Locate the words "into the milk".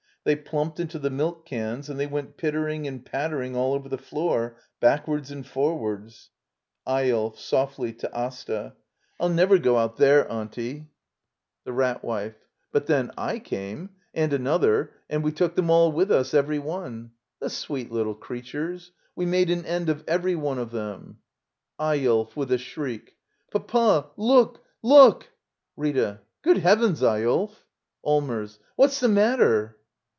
0.79-1.47